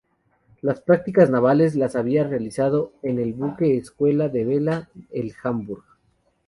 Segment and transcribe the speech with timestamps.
[0.61, 5.83] Las prácticas navales las había realizado en un buque escuela de vela, el "Hamburg".